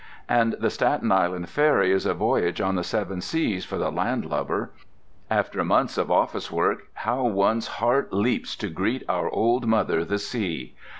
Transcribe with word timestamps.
And 0.29 0.53
the 0.53 0.71
Staten 0.71 1.11
Island 1.11 1.47
ferry 1.47 1.91
is 1.91 2.07
a 2.07 2.15
voyage 2.15 2.59
on 2.59 2.73
the 2.73 2.83
Seven 2.83 3.21
Seas 3.21 3.65
for 3.65 3.77
the 3.77 3.91
landlubber, 3.91 4.71
After 5.29 5.63
months 5.63 5.95
of 5.95 6.09
office 6.09 6.49
work, 6.51 6.87
how 6.95 7.25
one's 7.25 7.67
heart 7.77 8.11
leaps 8.11 8.55
to 8.55 8.69
greet 8.71 9.03
our 9.07 9.29
old 9.29 9.67
mother 9.67 10.03
the 10.03 10.17
sea! 10.17 10.73